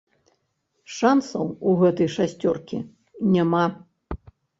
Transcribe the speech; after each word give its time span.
Шансаў 0.93 1.51
у 1.71 1.73
гэтай 1.81 2.09
шасцёркі 2.15 2.79
няма. 3.35 3.61